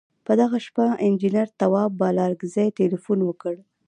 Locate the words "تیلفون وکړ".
2.79-3.55